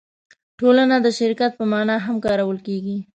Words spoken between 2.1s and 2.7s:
کارول